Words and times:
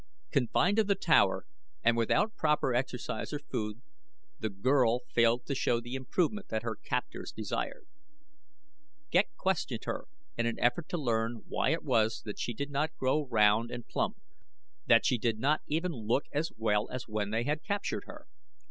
Confined 0.31 0.77
to 0.77 0.83
the 0.83 0.95
tower 0.95 1.45
and 1.83 1.95
without 1.95 2.35
proper 2.35 2.73
exercise 2.73 3.31
or 3.31 3.37
food, 3.37 3.83
the 4.39 4.49
girl 4.49 5.01
failed 5.13 5.45
to 5.45 5.53
show 5.53 5.79
the 5.79 5.93
improvement 5.93 6.47
that 6.47 6.63
her 6.63 6.75
captors 6.75 7.31
desired. 7.31 7.85
Ghek 9.11 9.29
questioned 9.37 9.83
her 9.83 10.07
in 10.39 10.47
an 10.47 10.57
effort 10.59 10.89
to 10.89 10.97
learn 10.97 11.43
why 11.47 11.69
it 11.69 11.83
was 11.83 12.23
that 12.25 12.39
she 12.39 12.55
did 12.55 12.71
not 12.71 12.97
grow 12.97 13.27
round 13.27 13.69
and 13.69 13.87
plump; 13.87 14.17
that 14.87 15.05
she 15.05 15.19
did 15.19 15.37
not 15.37 15.61
even 15.67 15.91
look 15.91 16.23
as 16.33 16.51
well 16.57 16.89
as 16.89 17.07
when 17.07 17.29
they 17.29 17.43
had 17.43 17.61
captured 17.61 18.05
her. 18.07 18.25